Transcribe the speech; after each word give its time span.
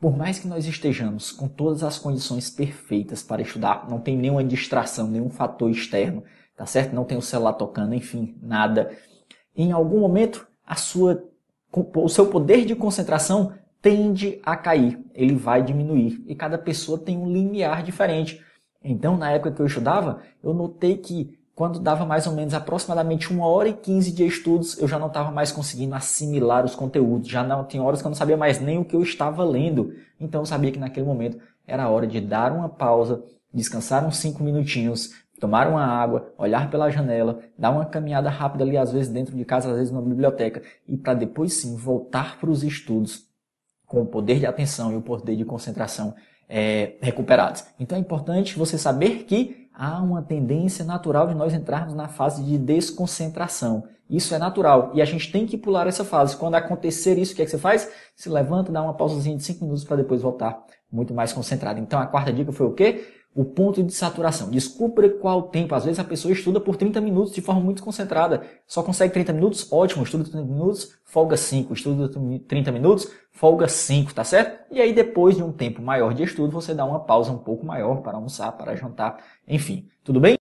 Por 0.00 0.16
mais 0.16 0.38
que 0.38 0.46
nós 0.46 0.64
estejamos 0.66 1.32
com 1.32 1.48
todas 1.48 1.82
as 1.82 1.98
condições 1.98 2.48
perfeitas 2.48 3.22
para 3.22 3.42
estudar, 3.42 3.88
não 3.90 4.00
tem 4.00 4.16
nenhuma 4.16 4.44
distração, 4.44 5.08
nenhum 5.08 5.28
fator 5.28 5.70
externo, 5.70 6.22
tá 6.56 6.64
certo? 6.66 6.94
Não 6.94 7.04
tem 7.04 7.18
o 7.18 7.22
celular 7.22 7.54
tocando, 7.54 7.94
enfim, 7.94 8.38
nada. 8.40 8.96
Em 9.56 9.72
algum 9.72 9.98
momento, 9.98 10.46
a 10.64 10.76
sua, 10.76 11.24
o 11.72 12.08
seu 12.08 12.26
poder 12.26 12.64
de 12.64 12.76
concentração 12.76 13.52
tende 13.82 14.40
a 14.44 14.56
cair, 14.56 15.04
ele 15.14 15.34
vai 15.34 15.62
diminuir. 15.62 16.22
E 16.26 16.34
cada 16.34 16.58
pessoa 16.58 16.98
tem 16.98 17.16
um 17.16 17.30
limiar 17.30 17.82
diferente. 17.82 18.40
Então, 18.82 19.16
na 19.16 19.32
época 19.32 19.52
que 19.52 19.60
eu 19.60 19.66
estudava, 19.66 20.22
eu 20.42 20.54
notei 20.54 20.96
que 20.96 21.37
quando 21.58 21.80
dava 21.80 22.06
mais 22.06 22.24
ou 22.24 22.34
menos 22.34 22.54
aproximadamente 22.54 23.32
uma 23.32 23.44
hora 23.44 23.68
e 23.68 23.72
quinze 23.72 24.12
de 24.12 24.24
estudos, 24.24 24.78
eu 24.78 24.86
já 24.86 24.96
não 24.96 25.08
estava 25.08 25.32
mais 25.32 25.50
conseguindo 25.50 25.92
assimilar 25.92 26.64
os 26.64 26.76
conteúdos. 26.76 27.28
Já 27.28 27.42
não 27.42 27.64
tinha 27.64 27.82
horas 27.82 28.00
que 28.00 28.06
eu 28.06 28.10
não 28.10 28.16
sabia 28.16 28.36
mais 28.36 28.60
nem 28.60 28.78
o 28.78 28.84
que 28.84 28.94
eu 28.94 29.02
estava 29.02 29.42
lendo. 29.42 29.92
Então 30.20 30.42
eu 30.42 30.46
sabia 30.46 30.70
que 30.70 30.78
naquele 30.78 31.04
momento 31.04 31.36
era 31.66 31.88
hora 31.88 32.06
de 32.06 32.20
dar 32.20 32.52
uma 32.52 32.68
pausa, 32.68 33.24
descansar 33.52 34.06
uns 34.06 34.18
cinco 34.18 34.40
minutinhos, 34.40 35.10
tomar 35.40 35.66
uma 35.66 35.84
água, 35.84 36.32
olhar 36.38 36.70
pela 36.70 36.90
janela, 36.90 37.40
dar 37.58 37.72
uma 37.72 37.86
caminhada 37.86 38.30
rápida 38.30 38.62
ali, 38.62 38.76
às 38.76 38.92
vezes 38.92 39.12
dentro 39.12 39.36
de 39.36 39.44
casa, 39.44 39.68
às 39.68 39.76
vezes 39.76 39.92
na 39.92 40.00
biblioteca, 40.00 40.62
e 40.86 40.96
para 40.96 41.14
depois 41.14 41.54
sim 41.54 41.74
voltar 41.74 42.38
para 42.38 42.50
os 42.50 42.62
estudos 42.62 43.24
com 43.84 44.02
o 44.02 44.06
poder 44.06 44.38
de 44.38 44.46
atenção 44.46 44.92
e 44.92 44.96
o 44.96 45.02
poder 45.02 45.34
de 45.34 45.44
concentração 45.44 46.14
é, 46.48 46.94
recuperados. 47.00 47.64
Então 47.78 47.96
é 47.96 48.00
importante 48.00 48.58
você 48.58 48.78
saber 48.78 49.24
que 49.24 49.68
há 49.74 50.02
uma 50.02 50.22
tendência 50.22 50.84
natural 50.84 51.28
de 51.28 51.34
nós 51.34 51.52
entrarmos 51.54 51.94
na 51.94 52.08
fase 52.08 52.42
de 52.42 52.58
desconcentração. 52.58 53.84
Isso 54.08 54.34
é 54.34 54.38
natural 54.38 54.90
e 54.94 55.02
a 55.02 55.04
gente 55.04 55.30
tem 55.30 55.46
que 55.46 55.58
pular 55.58 55.86
essa 55.86 56.04
fase. 56.04 56.36
Quando 56.36 56.54
acontecer 56.54 57.18
isso, 57.18 57.32
o 57.32 57.36
que, 57.36 57.42
é 57.42 57.44
que 57.44 57.50
você 57.50 57.58
faz? 57.58 57.90
Se 58.16 58.28
levanta, 58.28 58.72
dá 58.72 58.82
uma 58.82 58.94
pausazinha 58.94 59.36
de 59.36 59.44
5 59.44 59.62
minutos 59.62 59.84
para 59.84 59.96
depois 59.96 60.22
voltar 60.22 60.58
muito 60.90 61.12
mais 61.12 61.32
concentrado. 61.32 61.78
Então 61.78 62.00
a 62.00 62.06
quarta 62.06 62.32
dica 62.32 62.50
foi 62.50 62.66
o 62.66 62.72
quê? 62.72 63.06
O 63.38 63.44
ponto 63.44 63.80
de 63.84 63.94
saturação. 63.94 64.50
Descubra 64.50 65.08
qual 65.08 65.42
tempo. 65.42 65.72
Às 65.72 65.84
vezes 65.84 66.00
a 66.00 66.04
pessoa 66.04 66.32
estuda 66.32 66.58
por 66.58 66.74
30 66.74 67.00
minutos 67.00 67.32
de 67.32 67.40
forma 67.40 67.60
muito 67.60 67.84
concentrada. 67.84 68.42
Só 68.66 68.82
consegue 68.82 69.14
30 69.14 69.32
minutos? 69.32 69.72
Ótimo. 69.72 70.02
Estuda 70.02 70.24
30 70.24 70.44
minutos, 70.44 70.98
folga 71.04 71.36
5. 71.36 71.72
Estuda 71.72 72.10
30 72.48 72.72
minutos, 72.72 73.08
folga 73.30 73.68
5, 73.68 74.12
tá 74.12 74.24
certo? 74.24 74.66
E 74.72 74.80
aí 74.80 74.92
depois 74.92 75.36
de 75.36 75.44
um 75.44 75.52
tempo 75.52 75.80
maior 75.80 76.14
de 76.14 76.24
estudo, 76.24 76.50
você 76.50 76.74
dá 76.74 76.84
uma 76.84 76.98
pausa 76.98 77.30
um 77.30 77.38
pouco 77.38 77.64
maior 77.64 78.02
para 78.02 78.16
almoçar, 78.16 78.50
para 78.50 78.74
jantar, 78.74 79.22
enfim. 79.46 79.88
Tudo 80.02 80.18
bem? 80.18 80.37